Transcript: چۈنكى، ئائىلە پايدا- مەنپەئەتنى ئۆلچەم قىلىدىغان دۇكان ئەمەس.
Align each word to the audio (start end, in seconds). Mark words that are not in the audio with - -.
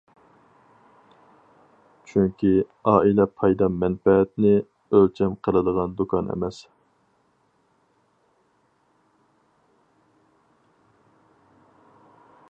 چۈنكى، 2.11 2.53
ئائىلە 2.91 3.25
پايدا- 3.41 3.67
مەنپەئەتنى 3.83 4.53
ئۆلچەم 4.99 5.35
قىلىدىغان 5.47 5.93
دۇكان 5.99 6.33
ئەمەس. 6.35 6.63